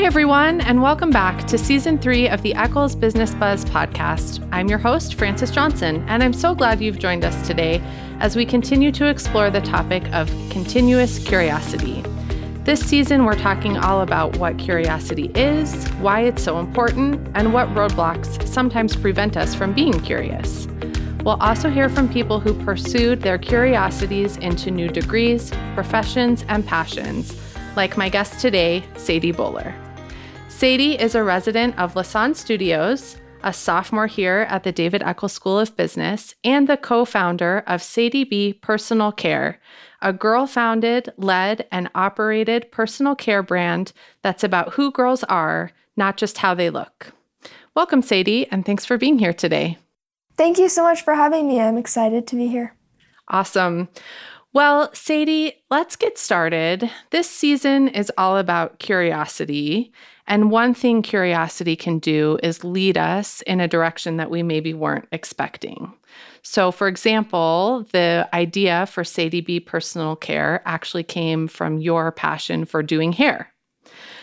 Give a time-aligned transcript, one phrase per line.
[0.00, 4.48] Hi, everyone, and welcome back to season three of the Eccles Business Buzz podcast.
[4.50, 7.82] I'm your host, Frances Johnson, and I'm so glad you've joined us today
[8.18, 12.02] as we continue to explore the topic of continuous curiosity.
[12.64, 17.68] This season, we're talking all about what curiosity is, why it's so important, and what
[17.74, 20.66] roadblocks sometimes prevent us from being curious.
[21.24, 27.38] We'll also hear from people who pursued their curiosities into new degrees, professions, and passions
[27.76, 29.74] like my guest today, Sadie Bowler.
[30.60, 35.58] Sadie is a resident of Lassonde Studios, a sophomore here at the David Eccles School
[35.58, 39.58] of Business, and the co founder of Sadie B Personal Care,
[40.02, 46.18] a girl founded, led, and operated personal care brand that's about who girls are, not
[46.18, 47.14] just how they look.
[47.74, 49.78] Welcome, Sadie, and thanks for being here today.
[50.36, 51.58] Thank you so much for having me.
[51.58, 52.76] I'm excited to be here.
[53.28, 53.88] Awesome.
[54.52, 56.90] Well, Sadie, let's get started.
[57.10, 59.92] This season is all about curiosity.
[60.26, 64.74] And one thing curiosity can do is lead us in a direction that we maybe
[64.74, 65.92] weren't expecting.
[66.42, 72.64] So, for example, the idea for Sadie B Personal Care actually came from your passion
[72.64, 73.52] for doing hair.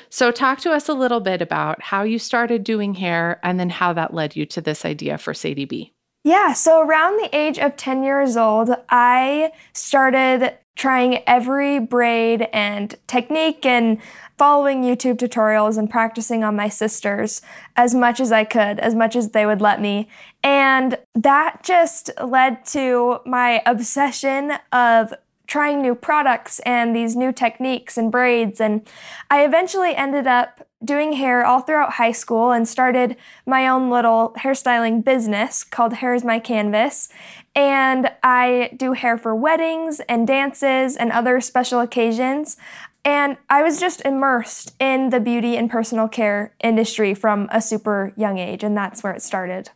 [0.09, 3.69] So, talk to us a little bit about how you started doing hair and then
[3.69, 5.93] how that led you to this idea for Sadie B.
[6.27, 12.93] Yeah, so around the age of 10 years old, I started trying every braid and
[13.07, 14.01] technique and
[14.37, 17.41] following YouTube tutorials and practicing on my sisters
[17.77, 20.09] as much as I could, as much as they would let me.
[20.43, 25.13] And that just led to my obsession of
[25.47, 28.59] trying new products and these new techniques and braids.
[28.59, 28.85] And
[29.31, 34.33] I eventually ended up doing hair all throughout high school and started my own little
[34.37, 37.09] hairstyling business called Hair is My Canvas.
[37.55, 42.57] And I do hair for weddings and dances and other special occasions.
[43.03, 48.13] And I was just immersed in the beauty and personal care industry from a super
[48.17, 49.69] young age, and that's where it started.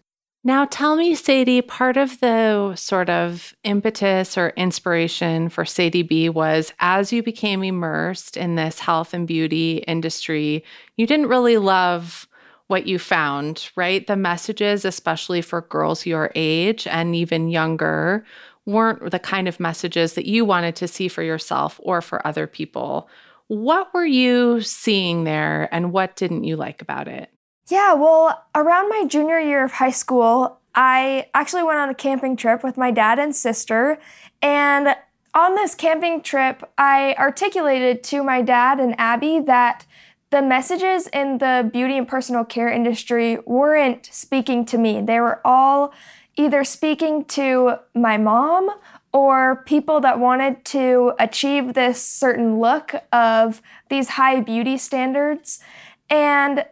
[0.44, 6.30] Now, tell me, Sadie, part of the sort of impetus or inspiration for Sadie B
[6.30, 10.64] was as you became immersed in this health and beauty industry,
[10.98, 12.28] you didn't really love
[12.68, 14.08] what you found, right?
[14.08, 18.26] The messages, especially for girls your age and even younger,
[18.66, 22.48] weren't the kind of messages that you wanted to see for yourself or for other
[22.48, 23.08] people.
[23.48, 27.30] What were you seeing there and what didn't you like about it?
[27.72, 32.36] Yeah, well, around my junior year of high school, I actually went on a camping
[32.36, 33.98] trip with my dad and sister.
[34.42, 34.94] And
[35.34, 39.86] on this camping trip, I articulated to my dad and Abby that
[40.32, 45.00] the messages in the beauty and personal care industry weren't speaking to me.
[45.00, 45.94] They were all
[46.36, 48.70] either speaking to my mom
[49.14, 55.62] or people that wanted to achieve this certain look of these high beauty standards.
[56.10, 56.66] And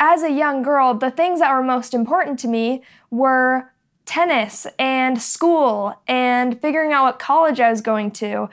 [0.00, 3.70] as a young girl, the things that were most important to me were
[4.06, 8.48] tennis and school and figuring out what college I was going to,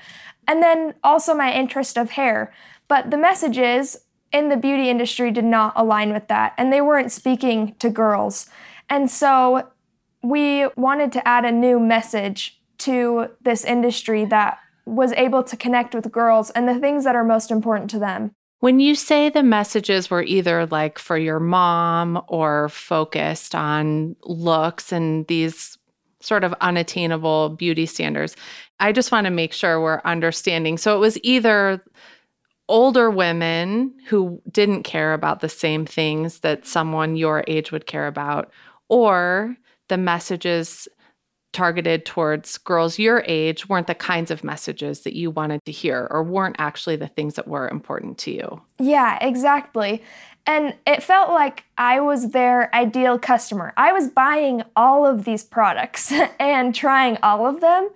[0.47, 2.53] and then also my interest of hair.
[2.87, 3.97] But the messages
[4.31, 8.49] in the beauty industry did not align with that, and they weren't speaking to girls.
[8.89, 9.69] And so
[10.21, 15.95] we wanted to add a new message to this industry that was able to connect
[15.95, 18.31] with girls and the things that are most important to them.
[18.59, 24.91] When you say the messages were either like for your mom or focused on looks
[24.91, 25.77] and these
[26.21, 28.35] sort of unattainable beauty standards,
[28.79, 30.77] I just want to make sure we're understanding.
[30.79, 31.83] So it was either
[32.67, 38.07] older women who didn't care about the same things that someone your age would care
[38.07, 38.51] about,
[38.89, 39.55] or
[39.87, 40.87] the messages
[41.57, 46.07] targeted towards girls your age weren't the kinds of messages that you wanted to hear
[46.11, 48.61] or weren't actually the things that were important to you.
[48.77, 50.03] Yeah, exactly.
[50.45, 53.73] And it felt like I was their ideal customer.
[53.75, 57.89] I was buying all of these products and trying all of them,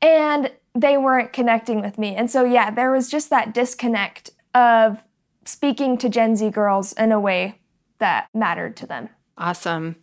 [0.00, 2.16] and they weren't connecting with me.
[2.16, 5.02] And so, yeah, there was just that disconnect of
[5.44, 7.58] speaking to Gen Z girls in a way
[7.98, 9.10] that mattered to them.
[9.36, 9.96] Awesome.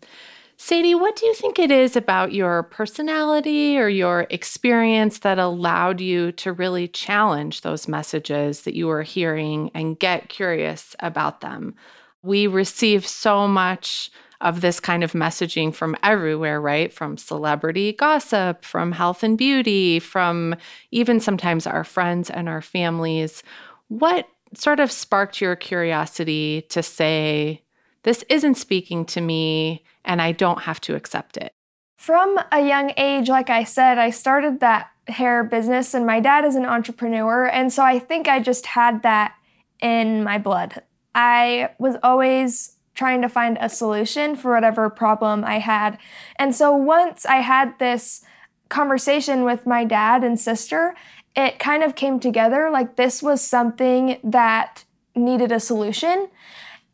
[0.61, 6.01] Sadie, what do you think it is about your personality or your experience that allowed
[6.01, 11.75] you to really challenge those messages that you were hearing and get curious about them?
[12.23, 14.11] We receive so much
[14.41, 16.91] of this kind of messaging from everywhere, right?
[16.91, 20.57] From celebrity gossip, from health and beauty, from
[20.91, 23.43] even sometimes our friends and our families.
[23.87, 27.63] What sort of sparked your curiosity to say,
[28.03, 31.51] this isn't speaking to me and I don't have to accept it.
[31.97, 36.45] From a young age, like I said, I started that hair business, and my dad
[36.45, 37.45] is an entrepreneur.
[37.45, 39.33] And so I think I just had that
[39.81, 40.81] in my blood.
[41.13, 45.97] I was always trying to find a solution for whatever problem I had.
[46.37, 48.23] And so once I had this
[48.67, 50.95] conversation with my dad and sister,
[51.35, 54.83] it kind of came together like this was something that
[55.15, 56.27] needed a solution.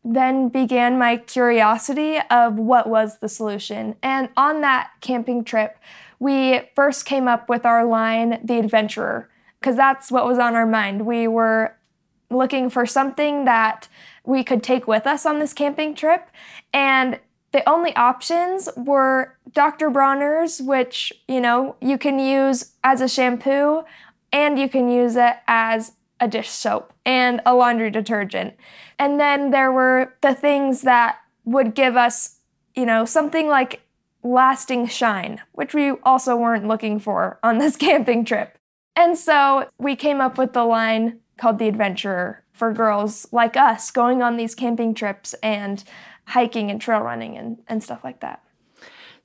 [0.07, 3.96] Then began my curiosity of what was the solution.
[4.04, 5.80] And on that camping trip,
[6.19, 9.30] we first came up with our line, The Adventurer,
[9.60, 11.07] because that's what was on our mind.
[11.07, 11.75] We were
[12.30, 13.88] looking for something that
[14.24, 16.30] we could take with us on this camping trip.
[16.72, 17.19] And
[17.51, 19.90] the only options were Dr.
[19.90, 23.84] Bronner's, which, you know, you can use as a shampoo
[24.31, 28.56] and you can use it as a dish soap and a laundry detergent.
[28.97, 32.39] And then there were the things that would give us,
[32.75, 33.81] you know, something like
[34.23, 38.57] lasting shine, which we also weren't looking for on this camping trip.
[38.95, 43.91] And so we came up with the line called The Adventurer for girls like us
[43.91, 45.83] going on these camping trips and
[46.27, 48.41] hiking and trail running and, and stuff like that.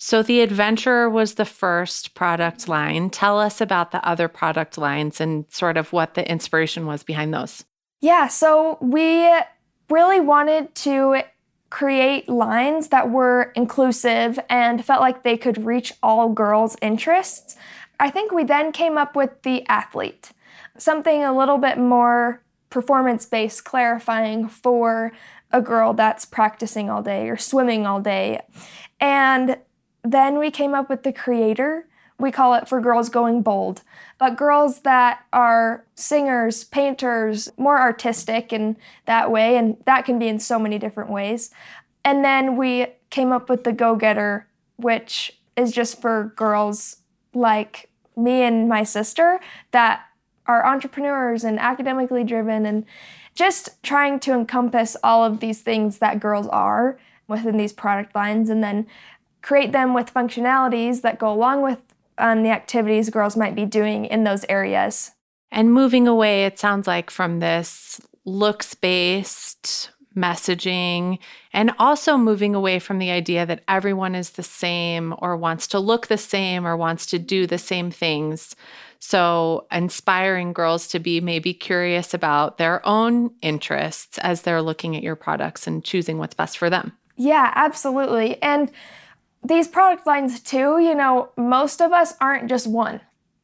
[0.02, 3.11] So, The Adventurer was the first product line.
[3.11, 7.35] Tell us about the other product lines and sort of what the inspiration was behind
[7.35, 7.67] those.
[8.00, 9.31] Yeah, so we
[9.91, 11.23] really wanted to
[11.69, 17.56] create lines that were inclusive and felt like they could reach all girls' interests.
[18.00, 20.31] I think we then came up with the athlete,
[20.79, 25.12] something a little bit more performance based, clarifying for
[25.52, 28.41] a girl that's practicing all day or swimming all day.
[28.99, 29.58] And
[30.02, 31.87] then we came up with the creator.
[32.19, 33.82] We call it for girls going bold,
[34.19, 38.76] but girls that are singers, painters, more artistic in
[39.06, 41.50] that way, and that can be in so many different ways.
[42.05, 46.99] And then we came up with the go getter, which is just for girls
[47.32, 50.05] like me and my sister that
[50.47, 52.85] are entrepreneurs and academically driven and
[53.35, 56.99] just trying to encompass all of these things that girls are
[57.29, 58.87] within these product lines and then
[59.42, 61.78] create them with functionalities that go along with
[62.19, 65.12] um, the activities girls might be doing in those areas.
[65.50, 71.19] And moving away, it sounds like from this looks based messaging
[71.52, 75.78] and also moving away from the idea that everyone is the same or wants to
[75.78, 78.56] look the same or wants to do the same things.
[78.98, 85.02] So, inspiring girls to be maybe curious about their own interests as they're looking at
[85.02, 86.92] your products and choosing what's best for them.
[87.16, 88.40] Yeah, absolutely.
[88.42, 88.70] And
[89.42, 93.00] these product lines, too, you know, most of us aren't just one.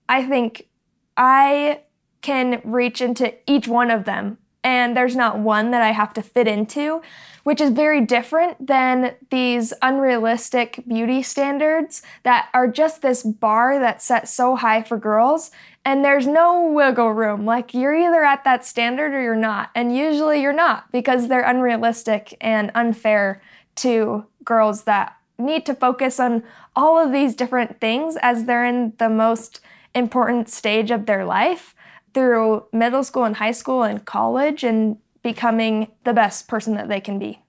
[0.09, 0.69] I think
[1.17, 1.83] I
[2.21, 6.23] can reach into each one of them, and there's not one that I have to
[6.23, 7.01] fit into,
[7.45, 14.05] which is very different than these unrealistic beauty standards that are just this bar that's
[14.05, 15.51] set so high for girls,
[15.85, 17.47] and there's no wiggle room.
[17.47, 21.49] Like, you're either at that standard or you're not, and usually you're not because they're
[21.49, 23.41] unrealistic and unfair
[23.77, 26.43] to girls that need to focus on
[26.75, 29.61] all of these different things as they're in the most
[29.95, 31.75] important stage of their life
[32.15, 37.01] through middle school and high school and college and becoming the best person that they
[37.01, 37.43] can be.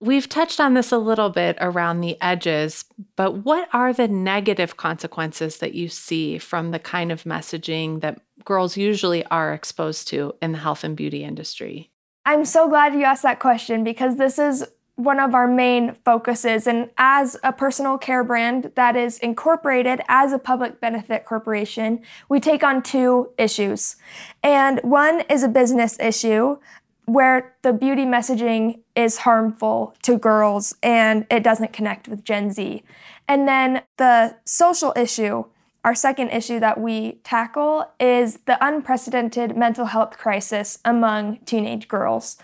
[0.00, 2.84] We've touched on this a little bit around the edges,
[3.14, 8.20] but what are the negative consequences that you see from the kind of messaging that
[8.44, 11.92] girls usually are exposed to in the health and beauty industry?
[12.26, 14.64] I'm so glad you asked that question because this is
[14.96, 16.66] one of our main focuses.
[16.66, 22.40] And as a personal care brand that is incorporated as a public benefit corporation, we
[22.40, 23.96] take on two issues.
[24.42, 26.58] And one is a business issue
[27.06, 32.82] where the beauty messaging is harmful to girls and it doesn't connect with Gen Z.
[33.26, 35.44] And then the social issue,
[35.84, 42.36] our second issue that we tackle, is the unprecedented mental health crisis among teenage girls.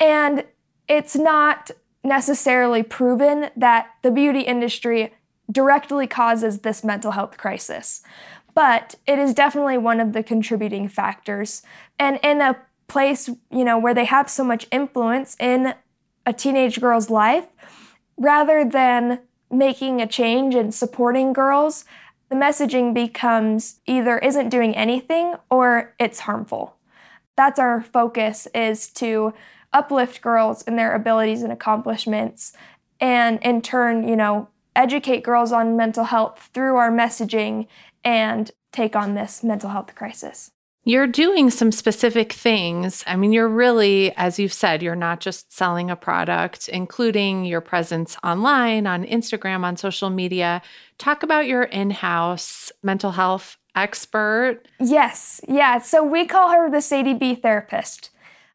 [0.00, 0.44] And
[0.88, 1.70] it's not
[2.02, 5.14] necessarily proven that the beauty industry
[5.50, 8.02] directly causes this mental health crisis,
[8.54, 11.62] but it is definitely one of the contributing factors.
[11.98, 12.56] And in a
[12.88, 15.74] place, you know, where they have so much influence in
[16.26, 17.46] a teenage girl's life,
[18.16, 21.84] rather than making a change and supporting girls,
[22.28, 26.76] the messaging becomes either isn't doing anything or it's harmful.
[27.36, 29.34] That's our focus is to
[29.74, 32.52] uplift girls in their abilities and accomplishments,
[33.00, 37.66] and in turn, you know, educate girls on mental health through our messaging
[38.02, 40.50] and take on this mental health crisis.
[40.86, 43.02] You're doing some specific things.
[43.06, 47.62] I mean, you're really, as you've said, you're not just selling a product, including your
[47.62, 50.60] presence online, on Instagram, on social media.
[50.98, 54.60] Talk about your in house mental health expert.
[54.78, 55.78] Yes, yeah.
[55.78, 58.10] So we call her the Sadie B therapist.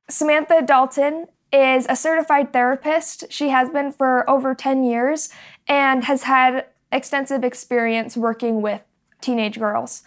[0.09, 3.31] Samantha Dalton is a certified therapist.
[3.31, 5.29] She has been for over 10 years
[5.67, 8.81] and has had extensive experience working with
[9.21, 10.03] teenage girls.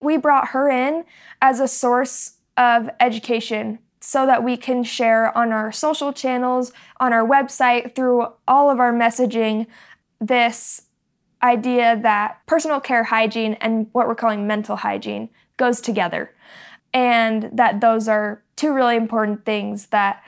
[0.00, 1.04] We brought her in
[1.40, 7.12] as a source of education so that we can share on our social channels, on
[7.12, 9.66] our website, through all of our messaging,
[10.20, 10.82] this
[11.42, 16.30] idea that personal care hygiene and what we're calling mental hygiene goes together.
[16.92, 20.22] And that those are two really important things that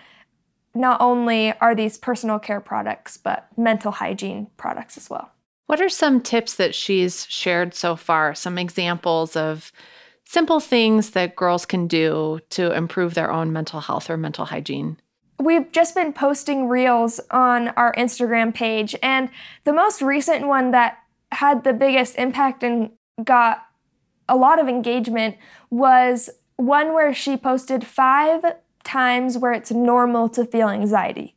[0.74, 5.30] not only are these personal care products, but mental hygiene products as well.
[5.66, 8.34] What are some tips that she's shared so far?
[8.34, 9.72] Some examples of
[10.24, 14.98] simple things that girls can do to improve their own mental health or mental hygiene?
[15.40, 19.30] We've just been posting reels on our Instagram page, and
[19.64, 20.98] the most recent one that
[21.32, 22.90] had the biggest impact and
[23.24, 23.64] got
[24.28, 25.36] a lot of engagement
[25.70, 28.44] was one where she posted five
[28.84, 31.34] times where it's normal to feel anxiety.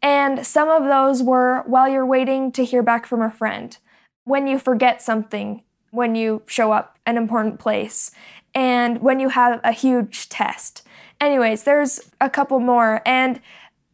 [0.00, 3.76] And some of those were while you're waiting to hear back from a friend,
[4.24, 8.12] when you forget something, when you show up an important place,
[8.54, 10.86] and when you have a huge test.
[11.20, 13.40] Anyways, there's a couple more, and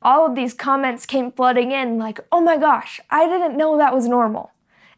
[0.03, 3.95] all of these comments came flooding in like, oh my gosh, I didn't know that
[3.95, 4.51] was normal.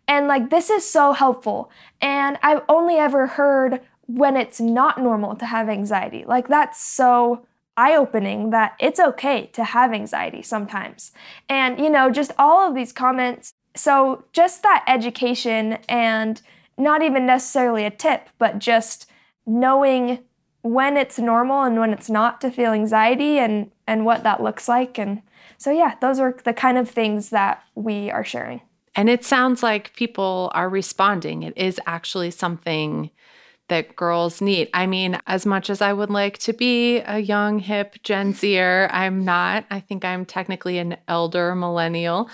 [0.08, 1.70] And like, this is so helpful.
[2.00, 6.24] And I've only ever heard when it's not normal to have anxiety.
[6.26, 7.46] Like, that's so
[7.76, 11.12] eye opening that it's okay to have anxiety sometimes.
[11.48, 13.52] And, you know, just all of these comments.
[13.76, 16.40] So, just that education and
[16.78, 19.10] not even necessarily a tip, but just
[19.46, 20.20] knowing
[20.62, 24.68] when it's normal and when it's not to feel anxiety and, and what that looks
[24.68, 24.98] like.
[24.98, 25.22] And
[25.58, 28.60] so, yeah, those are the kind of things that we are sharing.
[28.94, 31.42] And it sounds like people are responding.
[31.42, 33.10] It is actually something
[33.68, 34.68] that girls need.
[34.74, 38.88] I mean, as much as I would like to be a young, hip Gen Zer,
[38.92, 39.64] I'm not.
[39.70, 42.28] I think I'm technically an elder millennial,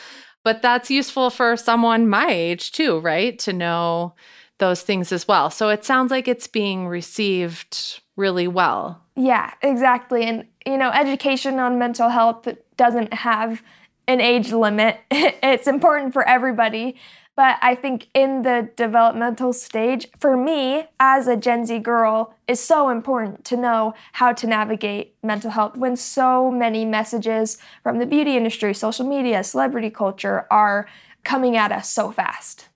[0.44, 3.38] but that's useful for someone my age too, right?
[3.40, 4.14] To know
[4.58, 5.50] those things as well.
[5.50, 9.02] So it sounds like it's being received really well.
[9.16, 10.24] Yeah, exactly.
[10.24, 12.46] And, you know, education on mental health
[12.76, 13.62] doesn't have
[14.10, 16.96] an age limit, it's important for everybody.
[17.40, 22.60] But I think in the developmental stage, for me as a Gen Z girl, is
[22.60, 28.04] so important to know how to navigate mental health when so many messages from the
[28.04, 30.86] beauty industry, social media, celebrity culture are
[31.24, 32.68] coming at us so fast.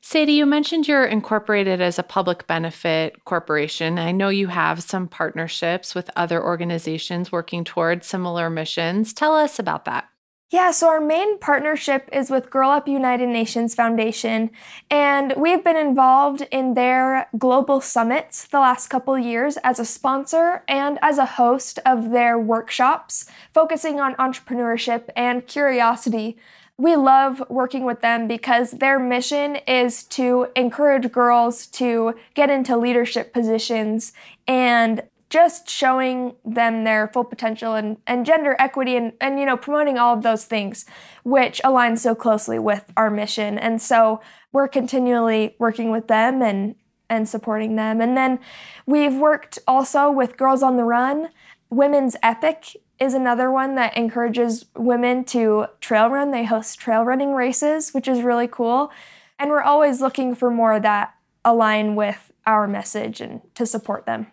[0.00, 4.00] Sadie, you mentioned you're incorporated as a public benefit corporation.
[4.00, 9.12] I know you have some partnerships with other organizations working towards similar missions.
[9.12, 10.08] Tell us about that.
[10.50, 14.50] Yeah, so our main partnership is with Girl Up United Nations Foundation,
[14.90, 20.64] and we've been involved in their global summits the last couple years as a sponsor
[20.66, 26.38] and as a host of their workshops focusing on entrepreneurship and curiosity.
[26.78, 32.74] We love working with them because their mission is to encourage girls to get into
[32.78, 34.14] leadership positions
[34.46, 39.56] and just showing them their full potential and, and gender equity and, and you know
[39.56, 40.86] promoting all of those things
[41.22, 43.58] which align so closely with our mission.
[43.58, 44.20] And so
[44.52, 46.74] we're continually working with them and
[47.10, 48.00] and supporting them.
[48.02, 48.38] And then
[48.86, 51.30] we've worked also with girls on the run.
[51.70, 56.32] Women's epic is another one that encourages women to trail run.
[56.32, 58.90] They host trail running races which is really cool.
[59.38, 64.28] And we're always looking for more that align with our message and to support them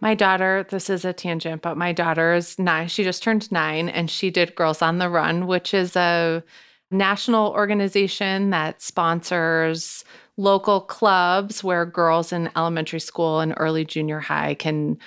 [0.00, 2.88] my daughter, this is a tangent, but my daughter is nine.
[2.88, 6.42] She just turned nine and she did Girls on the Run, which is a
[6.90, 10.04] national organization that sponsors
[10.36, 14.98] local clubs where girls in elementary school and early junior high can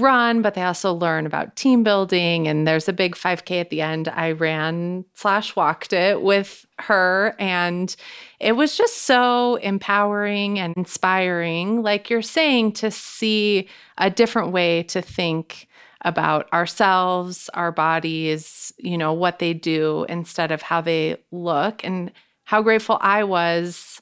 [0.00, 2.48] run, but they also learn about team building.
[2.48, 4.08] And there's a big 5K at the end.
[4.08, 7.34] I ran slash walked it with her.
[7.38, 7.94] And
[8.40, 14.84] it was just so empowering and inspiring, like you're saying, to see a different way
[14.84, 15.68] to think
[16.02, 21.84] about ourselves, our bodies, you know, what they do instead of how they look.
[21.84, 22.12] And
[22.48, 24.00] how grateful I was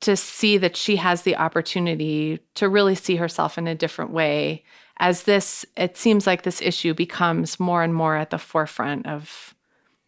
[0.00, 4.62] to see that she has the opportunity to really see herself in a different way
[4.98, 9.54] as this it seems like this issue becomes more and more at the forefront of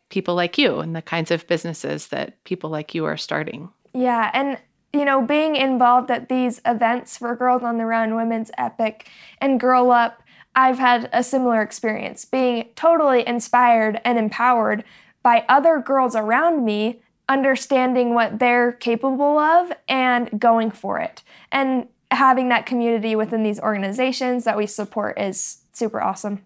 [0.08, 3.70] people like you and the kinds of businesses that people like you are starting.
[3.92, 4.58] Yeah, and
[4.92, 9.08] you know, being involved at these events for Girls on the Run, Women's Epic,
[9.40, 10.22] and Girl Up,
[10.54, 14.84] I've had a similar experience, being totally inspired and empowered
[15.22, 21.22] by other girls around me understanding what they're capable of and going for it.
[21.50, 26.42] And having that community within these organizations that we support is super awesome.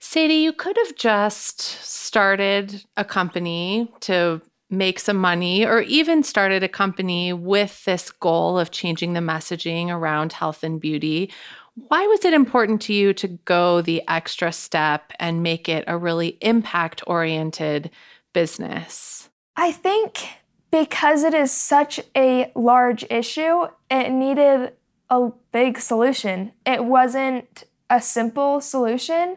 [0.00, 6.62] Sadie, you could have just started a company to make some money or even started
[6.62, 11.32] a company with this goal of changing the messaging around health and beauty.
[11.88, 15.98] Why was it important to you to go the extra step and make it a
[15.98, 17.90] really impact oriented
[18.32, 19.28] business?
[19.56, 20.28] I think
[20.70, 24.72] because it is such a large issue, it needed
[25.10, 26.52] a big solution.
[26.66, 29.36] It wasn't a simple solution.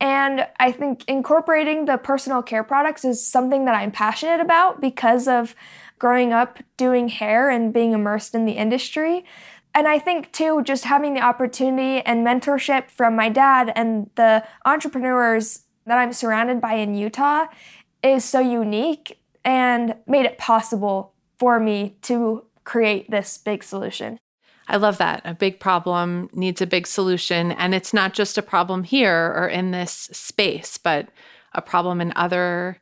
[0.00, 5.26] And I think incorporating the personal care products is something that I'm passionate about because
[5.26, 5.54] of
[5.98, 9.24] growing up doing hair and being immersed in the industry.
[9.74, 14.44] And I think, too, just having the opportunity and mentorship from my dad and the
[14.64, 17.46] entrepreneurs that I'm surrounded by in Utah
[18.02, 24.18] is so unique and made it possible for me to create this big solution.
[24.68, 25.22] I love that.
[25.24, 27.52] A big problem needs a big solution.
[27.52, 31.08] And it's not just a problem here or in this space, but
[31.54, 32.78] a problem in other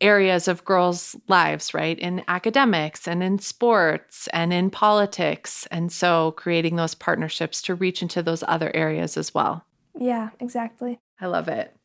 [0.00, 1.98] areas of girls' lives, right?
[1.98, 5.66] In academics and in sports and in politics.
[5.70, 9.64] And so creating those partnerships to reach into those other areas as well.
[9.98, 10.98] Yeah, exactly.
[11.20, 11.76] I love it.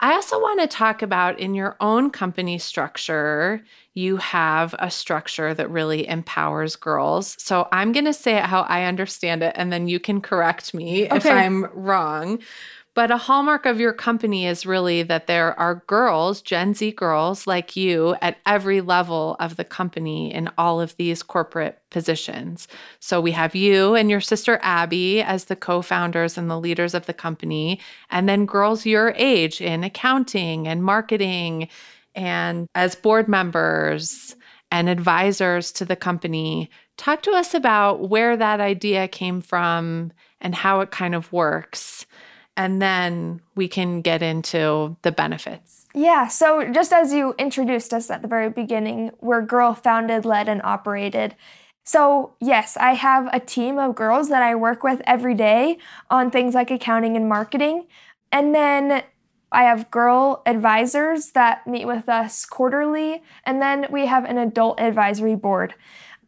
[0.00, 5.54] I also want to talk about in your own company structure, you have a structure
[5.54, 7.36] that really empowers girls.
[7.38, 10.74] So I'm going to say it how I understand it, and then you can correct
[10.74, 11.16] me okay.
[11.16, 12.40] if I'm wrong.
[12.94, 17.44] But a hallmark of your company is really that there are girls, Gen Z girls
[17.44, 22.68] like you, at every level of the company in all of these corporate positions.
[23.00, 26.94] So we have you and your sister Abby as the co founders and the leaders
[26.94, 31.68] of the company, and then girls your age in accounting and marketing
[32.14, 34.36] and as board members
[34.70, 36.70] and advisors to the company.
[36.96, 42.06] Talk to us about where that idea came from and how it kind of works
[42.56, 45.86] and then we can get into the benefits.
[45.94, 50.48] Yeah, so just as you introduced us at the very beginning, we're girl founded, led,
[50.48, 51.36] and operated.
[51.84, 55.78] So, yes, I have a team of girls that I work with every day
[56.10, 57.86] on things like accounting and marketing.
[58.32, 59.02] And then
[59.52, 63.22] I have girl advisors that meet with us quarterly.
[63.44, 65.74] And then we have an adult advisory board.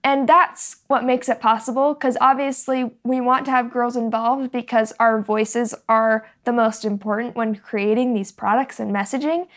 [0.06, 4.92] And that's what makes it possible because obviously we want to have girls involved because
[5.00, 9.48] our voices are the most important when creating these products and messaging.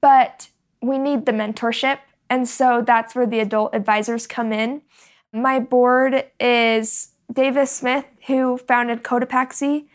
[0.00, 0.48] But
[0.82, 2.00] we need the mentorship.
[2.28, 4.82] And so that's where the adult advisors come in.
[5.32, 9.86] My board is Davis Smith, who founded Cotopaxi,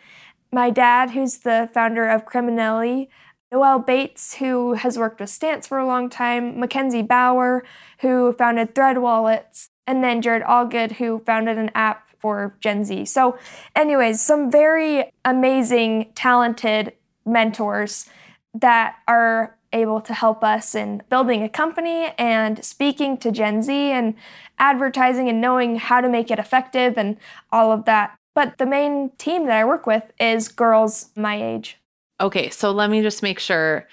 [0.54, 3.10] my dad, who's the founder of Criminelli,
[3.52, 7.66] Noelle Bates, who has worked with Stance for a long time, Mackenzie Bauer,
[8.00, 13.06] who founded Thread Wallets, and then Jared Allgood, who founded an app for Gen Z.
[13.06, 13.38] So,
[13.76, 16.94] anyways, some very amazing, talented
[17.26, 18.10] mentors
[18.54, 23.74] that are able to help us in building a company and speaking to Gen Z
[23.74, 24.16] and
[24.60, 27.18] advertising and knowing how to make it effective and
[27.52, 28.18] all of that.
[28.34, 31.78] But the main team that I work with is girls my age.
[32.20, 33.88] Okay, so let me just make sure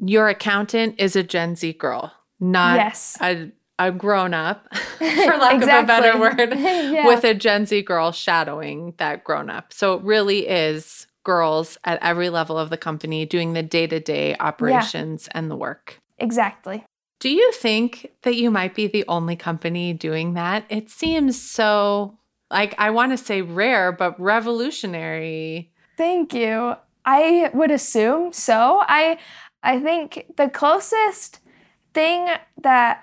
[0.00, 3.16] your accountant is a Gen Z girl, not yes.
[3.20, 5.62] a a grown up, for lack exactly.
[5.62, 7.06] of a better word, yeah.
[7.06, 9.72] with a Gen Z girl shadowing that grown up.
[9.72, 14.00] So it really is girls at every level of the company doing the day to
[14.00, 15.38] day operations yeah.
[15.38, 16.00] and the work.
[16.18, 16.84] Exactly.
[17.20, 20.64] Do you think that you might be the only company doing that?
[20.68, 22.16] It seems so,
[22.50, 25.72] like, I want to say rare, but revolutionary.
[25.96, 26.76] Thank you.
[27.04, 28.82] I would assume so.
[28.86, 29.18] I
[29.62, 31.40] I think the closest
[31.94, 32.28] thing
[32.62, 33.02] that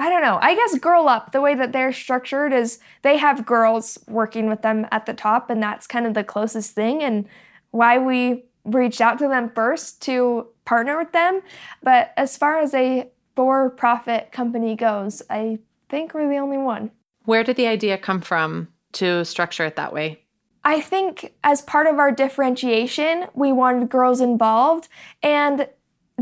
[0.00, 0.38] I don't know.
[0.40, 4.62] I guess Girl Up, the way that they're structured is they have girls working with
[4.62, 7.28] them at the top, and that's kind of the closest thing, and
[7.70, 11.42] why we reached out to them first to partner with them.
[11.82, 15.58] But as far as a for profit company goes, I
[15.90, 16.92] think we're the only one.
[17.26, 20.22] Where did the idea come from to structure it that way?
[20.64, 24.88] I think as part of our differentiation, we wanted girls involved
[25.22, 25.68] and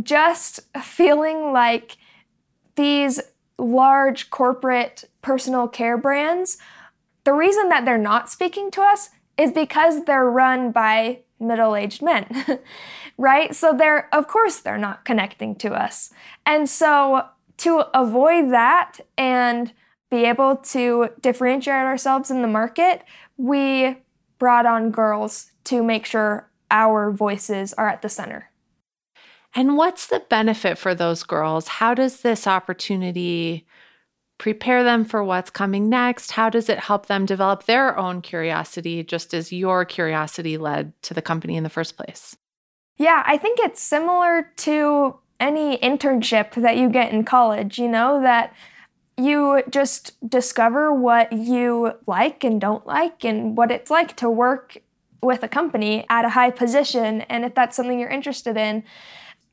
[0.03, 1.97] just feeling like
[2.75, 3.21] these
[3.59, 6.59] large corporate personal care brands,
[7.25, 12.03] the reason that they're not speaking to us is because they're run by middle aged
[12.03, 12.27] men,
[13.19, 13.55] right?
[13.55, 16.11] So they're, of course, they're not connecting to us.
[16.47, 17.27] And so
[17.59, 19.73] to avoid that and
[20.11, 23.03] be able to differentiate ourselves in the market,
[23.37, 23.99] we
[24.39, 28.48] brought on girls to make sure our voices are at the center.
[29.55, 31.69] And what's the benefit for those girls?
[31.69, 33.67] How does this opportunity
[34.39, 36.33] prepare them for what's coming next?
[36.33, 41.15] How does it help them develop their own curiosity, just as your curiosity led to
[41.15, 42.37] the company in the first place?
[42.97, 48.21] Yeah, I think it's similar to any internship that you get in college, you know,
[48.23, 48.55] that
[49.17, 54.79] you just discover what you like and don't like and what it's like to work
[55.23, 58.85] with a company at a high position and if that's something you're interested in.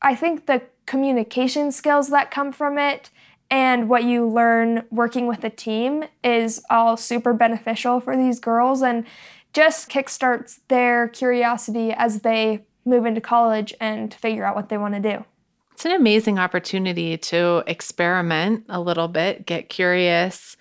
[0.06, 3.10] I think the communication skills that come from it
[3.50, 8.82] and what you learn working with a team is all super beneficial for these girls
[8.82, 9.04] and
[9.52, 14.94] just kickstarts their curiosity as they move into college and figure out what they want
[14.94, 15.24] to do.
[15.72, 20.56] It's an amazing opportunity to experiment a little bit, get curious,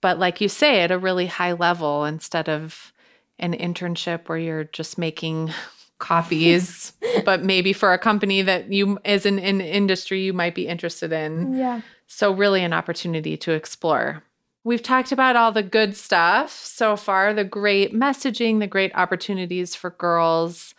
[0.00, 2.92] but like you say, at a really high level instead of
[3.38, 5.52] an internship where you're just making
[6.00, 6.92] copies,
[7.24, 11.12] but maybe for a company that you is in an industry you might be interested
[11.12, 11.54] in.
[11.54, 11.82] Yeah.
[12.08, 14.24] So really an opportunity to explore.
[14.64, 19.74] We've talked about all the good stuff so far, the great messaging, the great opportunities
[19.74, 20.74] for girls,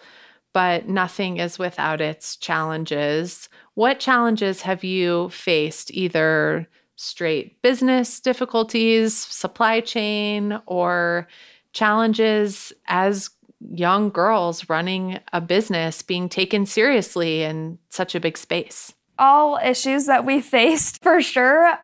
[0.53, 3.49] but nothing is without its challenges.
[3.73, 11.27] What challenges have you faced, either straight business difficulties, supply chain, or
[11.73, 13.29] challenges as
[13.69, 18.93] young girls running a business being taken seriously in such a big space?
[19.19, 21.79] All issues that we faced for sure.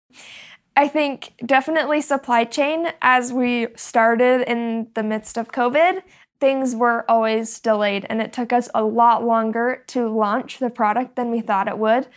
[0.76, 6.02] I think definitely supply chain as we started in the midst of COVID
[6.40, 11.16] things were always delayed and it took us a lot longer to launch the product
[11.16, 12.08] than we thought it would.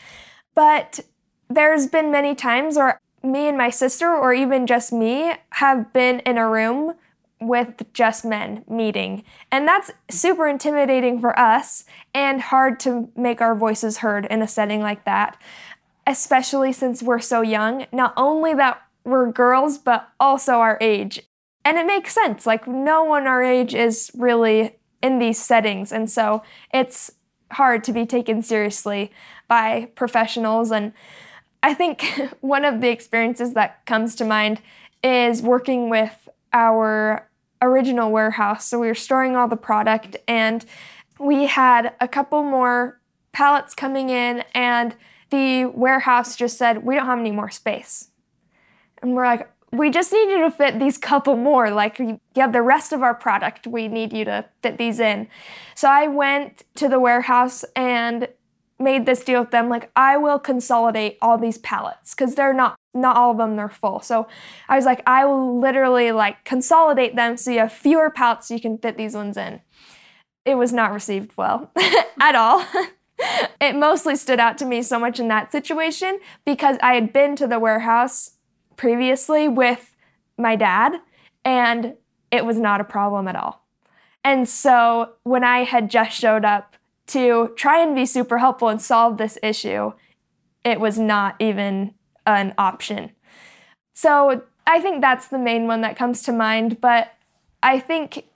[0.54, 1.00] But
[1.48, 6.20] there's been many times where me and my sister, or even just me, have been
[6.20, 6.94] in a room
[7.40, 9.24] with just men meeting.
[9.50, 14.48] And that's super intimidating for us and hard to make our voices heard in a
[14.48, 15.40] setting like that,
[16.06, 17.86] especially since we're so young.
[17.92, 21.22] Not only that we're girls, but also our age.
[21.64, 22.46] And it makes sense.
[22.46, 25.92] Like, no one our age is really in these settings.
[25.92, 27.10] And so it's
[27.52, 29.10] hard to be taken seriously
[29.48, 30.70] by professionals.
[30.70, 30.92] And
[31.62, 32.04] I think
[32.40, 34.60] one of the experiences that comes to mind
[35.02, 37.29] is working with our
[37.62, 38.66] original warehouse.
[38.66, 40.64] So we were storing all the product, and
[41.18, 43.00] we had a couple more
[43.32, 44.94] pallets coming in, and
[45.30, 48.08] the warehouse just said, We don't have any more space.
[49.02, 51.70] And we're like, we just need you to fit these couple more.
[51.70, 55.28] Like you have the rest of our product, we need you to fit these in.
[55.74, 58.28] So I went to the warehouse and
[58.80, 59.68] made this deal with them.
[59.68, 63.68] Like I will consolidate all these pallets because they're not not all of them they're
[63.68, 64.00] full.
[64.00, 64.26] So
[64.68, 68.54] I was like, I will literally like consolidate them so you have fewer pallets so
[68.54, 69.60] you can fit these ones in.
[70.44, 71.70] It was not received well
[72.20, 72.64] at all.
[73.60, 77.36] it mostly stood out to me so much in that situation because I had been
[77.36, 78.32] to the warehouse
[78.76, 79.94] previously with
[80.38, 80.94] my dad,
[81.44, 81.94] and
[82.30, 83.66] it was not a problem at all.
[84.24, 86.69] And so when I had just showed up
[87.12, 89.92] to try and be super helpful and solve this issue,
[90.64, 91.94] it was not even
[92.26, 93.10] an option.
[93.92, 96.80] So I think that's the main one that comes to mind.
[96.80, 97.12] But
[97.62, 98.26] I think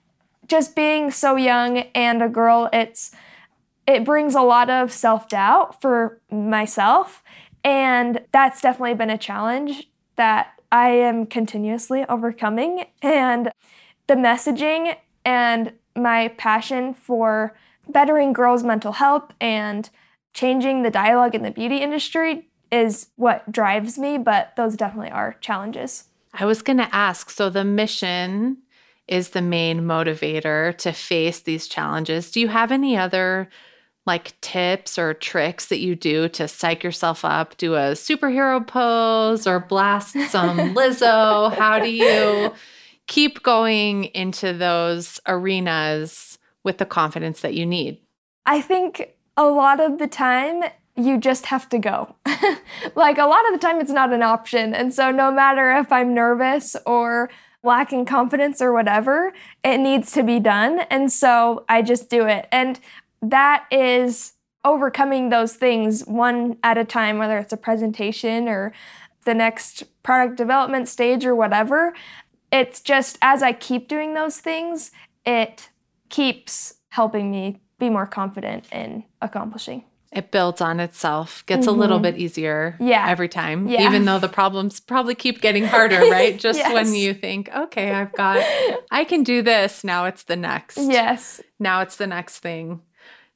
[0.46, 3.12] just being so young and a girl, it's
[3.86, 7.22] it brings a lot of self-doubt for myself.
[7.62, 12.86] And that's definitely been a challenge that I am continuously overcoming.
[13.02, 13.50] And
[14.06, 17.54] the messaging and my passion for
[17.88, 19.88] bettering girls' mental health and
[20.32, 25.36] changing the dialogue in the beauty industry is what drives me, but those definitely are
[25.40, 26.04] challenges.
[26.32, 28.58] I was going to ask so the mission
[29.06, 32.30] is the main motivator to face these challenges.
[32.30, 33.48] Do you have any other
[34.06, 39.46] like tips or tricks that you do to psych yourself up, do a superhero pose
[39.46, 41.54] or blast some Lizzo?
[41.54, 42.52] How do you
[43.06, 46.33] keep going into those arenas
[46.64, 48.00] with the confidence that you need?
[48.46, 50.64] I think a lot of the time
[50.96, 52.16] you just have to go.
[52.94, 54.74] like a lot of the time it's not an option.
[54.74, 57.30] And so no matter if I'm nervous or
[57.62, 59.32] lacking confidence or whatever,
[59.64, 60.80] it needs to be done.
[60.90, 62.46] And so I just do it.
[62.52, 62.78] And
[63.22, 68.72] that is overcoming those things one at a time, whether it's a presentation or
[69.24, 71.94] the next product development stage or whatever.
[72.52, 74.90] It's just as I keep doing those things,
[75.26, 75.70] it
[76.14, 79.82] keeps helping me be more confident in accomplishing.
[80.12, 81.76] It builds on itself, gets mm-hmm.
[81.76, 83.04] a little bit easier yeah.
[83.08, 83.84] every time, yeah.
[83.84, 86.38] even though the problems probably keep getting harder, right?
[86.38, 86.72] Just yes.
[86.72, 88.46] when you think, okay, I've got,
[88.92, 90.78] I can do this, now it's the next.
[90.78, 91.40] Yes.
[91.58, 92.80] Now it's the next thing.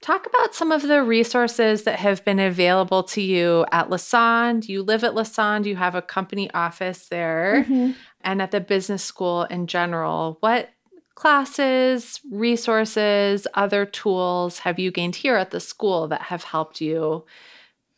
[0.00, 4.68] Talk about some of the resources that have been available to you at Lassonde.
[4.68, 7.90] You live at Lassonde, you have a company office there, mm-hmm.
[8.20, 10.36] and at the business school in general.
[10.38, 10.70] What
[11.18, 17.24] classes, resources, other tools have you gained here at the school that have helped you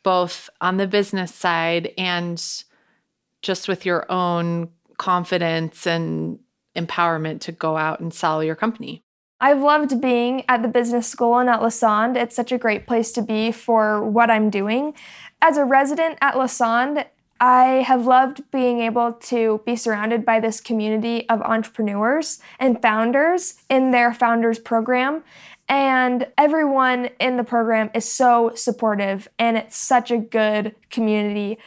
[0.03, 2.65] both on the business side and
[3.43, 6.39] just with your own confidence and
[6.75, 9.05] empowerment to go out and sell your company?
[9.39, 12.17] I've loved being at the business school and at Lassonde.
[12.17, 14.95] It's such a great place to be for what I'm doing.
[15.43, 17.05] As a resident at Lassonde,
[17.41, 23.55] I have loved being able to be surrounded by this community of entrepreneurs and founders
[23.71, 25.25] in their founders program.
[25.67, 31.59] And everyone in the program is so supportive, and it's such a good community.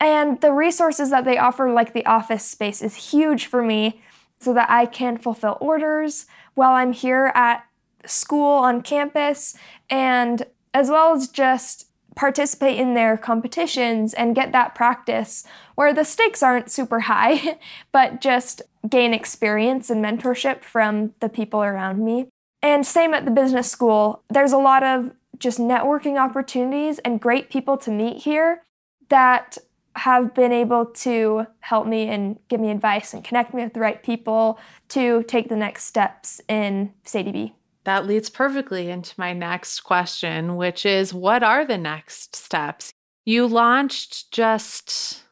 [0.00, 4.02] And the resources that they offer, like the office space, is huge for me
[4.40, 7.64] so that I can fulfill orders while I'm here at
[8.06, 9.54] school on campus,
[9.88, 11.85] and as well as just
[12.16, 15.44] participate in their competitions and get that practice
[15.76, 17.58] where the stakes aren't super high,
[17.92, 22.26] but just gain experience and mentorship from the people around me.
[22.62, 27.50] And same at the business school, there's a lot of just networking opportunities and great
[27.50, 28.62] people to meet here
[29.10, 29.58] that
[29.96, 33.80] have been able to help me and give me advice and connect me with the
[33.80, 37.55] right people to take the next steps in Sadie B
[37.86, 42.92] that leads perfectly into my next question, which is what are the next steps?
[43.24, 45.22] You launched just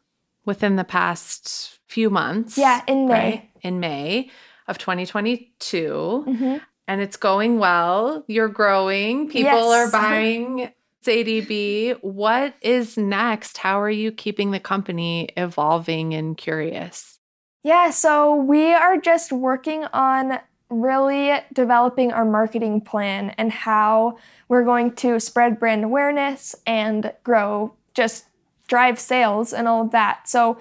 [0.45, 2.57] within the past few months.
[2.57, 3.13] Yeah, in May.
[3.13, 3.51] Right?
[3.63, 4.31] In May
[4.69, 6.25] of 2022.
[6.29, 6.57] Mm-hmm.
[6.87, 8.25] And it's going well.
[8.29, 9.27] You're growing.
[9.29, 9.89] People yes.
[9.89, 10.71] are buying
[11.03, 11.91] Sadie B.
[12.03, 13.59] What is next?
[13.59, 17.19] How are you keeping the company evolving and curious?
[17.65, 20.39] Yeah, so we are just working on
[20.81, 27.75] really developing our marketing plan and how we're going to spread brand awareness and grow,
[27.95, 28.27] just
[28.69, 30.29] drive sales and all of that.
[30.29, 30.59] So,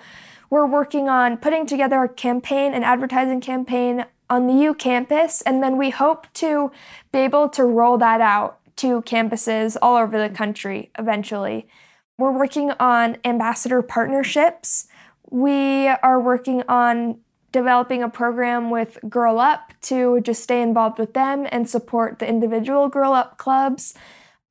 [0.49, 5.63] we're working on putting together a campaign, an advertising campaign on the U campus, and
[5.63, 6.71] then we hope to
[7.11, 11.67] be able to roll that out to campuses all over the country eventually.
[12.17, 14.87] We're working on ambassador partnerships.
[15.29, 17.17] We are working on
[17.53, 22.27] developing a program with Girl Up to just stay involved with them and support the
[22.27, 23.93] individual Girl Up clubs.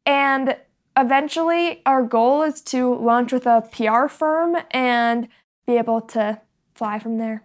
[0.06, 0.56] And
[0.96, 5.28] eventually, our goal is to launch with a PR firm and
[5.66, 6.40] be able to
[6.74, 7.42] fly from there.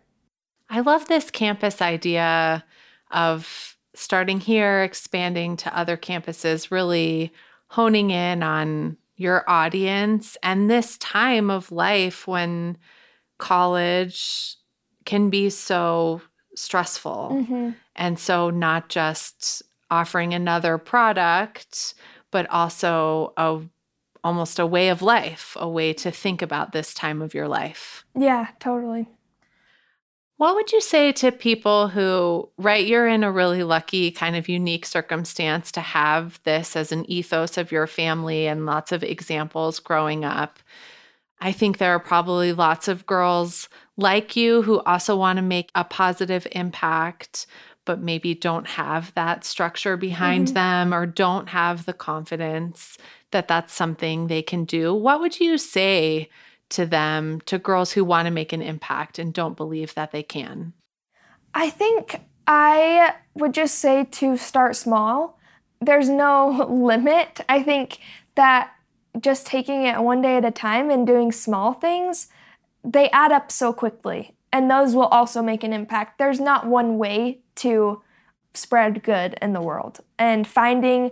[0.70, 2.63] I love this campus idea
[3.12, 7.34] of starting here, expanding to other campuses, really
[7.70, 12.78] honing in on your audience and this time of life when
[13.39, 14.58] college
[15.08, 16.22] can be so
[16.56, 17.30] stressful.
[17.34, 17.72] Mm-hmm.
[17.96, 21.96] And so, not just offering another product,
[22.30, 23.62] but also a
[24.24, 28.06] almost a way of life, a way to think about this time of your life.
[28.13, 29.08] Yeah, totally.
[30.36, 34.50] What would you say to people who, right, you're in a really lucky, kind of
[34.50, 39.80] unique circumstance to have this as an ethos of your family and lots of examples
[39.80, 40.60] growing up?
[41.39, 45.71] I think there are probably lots of girls like you who also want to make
[45.76, 47.45] a positive impact,
[47.86, 50.54] but maybe don't have that structure behind mm-hmm.
[50.56, 52.97] them or don't have the confidence
[53.32, 54.93] that that's something they can do.
[54.93, 56.30] What would you say
[56.69, 60.23] to them, to girls who want to make an impact and don't believe that they
[60.23, 60.73] can?
[61.54, 65.39] I think I would just say to start small.
[65.82, 67.41] There's no limit.
[67.47, 68.00] I think
[68.36, 68.71] that
[69.19, 72.27] just taking it one day at a time and doing small things,
[72.84, 74.36] they add up so quickly.
[74.51, 76.17] And those will also make an impact.
[76.17, 78.01] There's not one way to
[78.53, 79.99] spread good in the world.
[80.17, 81.12] And finding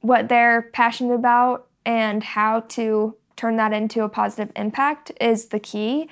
[0.00, 5.58] what they're passionate about and how to turn that into a positive impact is the
[5.58, 6.08] key.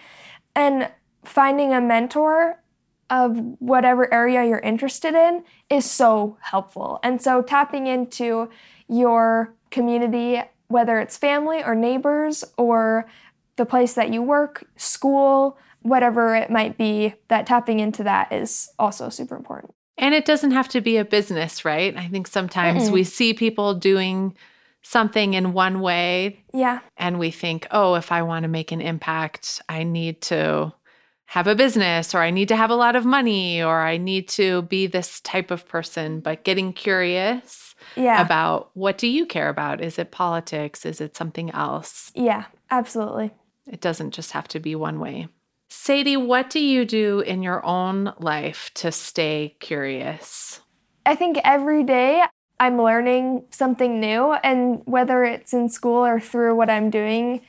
[0.55, 0.91] And
[1.25, 2.61] finding a mentor
[3.11, 6.99] of whatever area you're interested in is so helpful.
[7.03, 8.49] And so tapping into
[8.89, 13.07] your community whether it's family or neighbors or
[13.57, 18.71] the place that you work, school, whatever it might be, that tapping into that is
[18.79, 19.75] also super important.
[19.97, 21.97] And it doesn't have to be a business, right?
[21.97, 22.93] I think sometimes Mm-mm.
[22.93, 24.35] we see people doing
[24.83, 26.45] something in one way.
[26.53, 26.81] Yeah.
[26.97, 30.73] And we think, oh, if I want to make an impact, I need to
[31.27, 34.29] have a business or I need to have a lot of money or I need
[34.31, 36.21] to be this type of person.
[36.21, 38.21] But getting curious yeah.
[38.21, 39.81] about what do you care about?
[39.81, 40.85] Is it politics?
[40.85, 42.11] Is it something else?
[42.15, 43.33] Yeah, absolutely.
[43.67, 45.29] It doesn't just have to be one way.
[45.69, 50.61] Sadie, what do you do in your own life to stay curious?
[51.07, 52.25] I think every day
[52.61, 57.41] I'm learning something new, and whether it's in school or through what I'm doing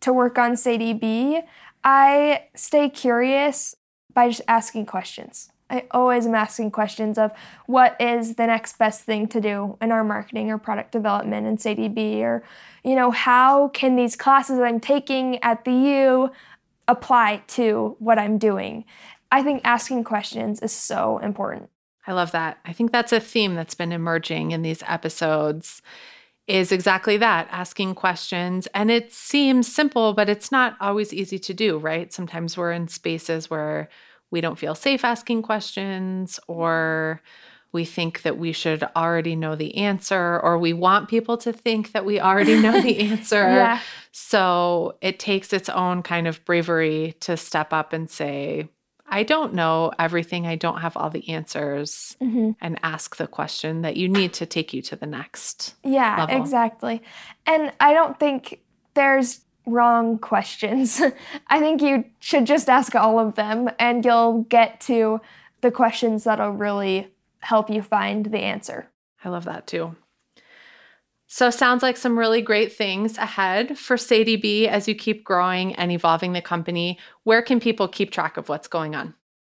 [0.00, 1.40] to work on Sadie B,
[1.82, 3.76] I stay curious
[4.12, 5.50] by just asking questions.
[5.70, 7.32] I always am asking questions of
[7.66, 11.58] what is the next best thing to do in our marketing or product development in
[11.58, 12.44] Sadie B or
[12.84, 16.30] you know how can these classes that I'm taking at the U
[16.88, 18.84] apply to what I'm doing.
[19.32, 21.70] I think asking questions is so important.
[22.06, 22.58] I love that.
[22.64, 25.80] I think that's a theme that's been emerging in these episodes
[26.46, 28.68] is exactly that, asking questions.
[28.74, 32.12] And it seems simple, but it's not always easy to do, right?
[32.12, 33.88] Sometimes we're in spaces where
[34.34, 37.22] we don't feel safe asking questions or
[37.70, 41.92] we think that we should already know the answer or we want people to think
[41.92, 43.36] that we already know the answer.
[43.36, 43.80] yeah.
[44.10, 48.68] So it takes its own kind of bravery to step up and say,
[49.06, 50.48] I don't know everything.
[50.48, 52.52] I don't have all the answers mm-hmm.
[52.60, 55.76] and ask the question that you need to take you to the next.
[55.84, 56.42] Yeah, level.
[56.42, 57.02] exactly.
[57.46, 58.62] And I don't think
[58.94, 61.00] there's wrong questions.
[61.48, 65.20] I think you should just ask all of them and you'll get to
[65.60, 67.08] the questions that'll really
[67.40, 68.90] help you find the answer.
[69.24, 69.96] I love that too.
[71.26, 75.74] So, sounds like some really great things ahead for Sadie B as you keep growing
[75.74, 76.98] and evolving the company.
[77.24, 79.14] Where can people keep track of what's going on?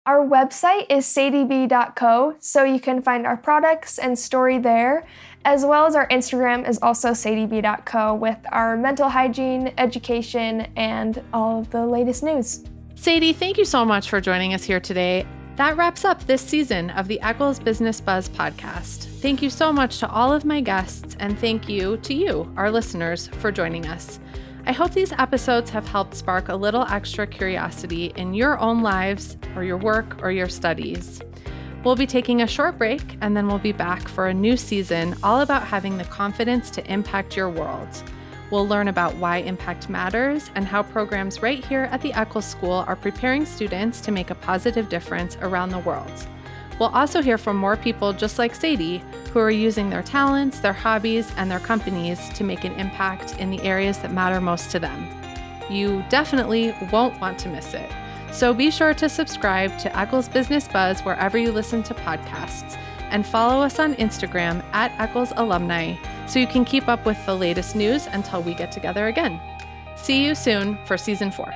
[0.07, 5.05] Our website is sadb.co, so you can find our products and story there,
[5.43, 11.59] as well as our Instagram is also sadb.co with our mental hygiene, education, and all
[11.59, 12.63] of the latest news.
[12.95, 15.27] Sadie, thank you so much for joining us here today.
[15.57, 19.07] That wraps up this season of the Eccles Business Buzz podcast.
[19.19, 22.71] Thank you so much to all of my guests, and thank you to you, our
[22.71, 24.21] listeners, for joining us.
[24.67, 29.37] I hope these episodes have helped spark a little extra curiosity in your own lives,
[29.55, 31.21] or your work, or your studies.
[31.85, 35.15] We'll be taking a short break and then we'll be back for a new season
[35.23, 37.87] all about having the confidence to impact your world.
[38.51, 42.83] We'll learn about why impact matters and how programs right here at the Eccles School
[42.87, 46.27] are preparing students to make a positive difference around the world.
[46.77, 50.73] We'll also hear from more people just like Sadie who are using their talents, their
[50.73, 54.79] hobbies, and their companies to make an impact in the areas that matter most to
[54.79, 55.07] them.
[55.69, 57.91] You definitely won't want to miss it.
[58.31, 62.77] So be sure to subscribe to Eccles Business Buzz wherever you listen to podcasts
[63.09, 65.95] and follow us on Instagram at Eccles Alumni
[66.27, 69.39] so you can keep up with the latest news until we get together again.
[69.95, 71.51] See you soon for season four.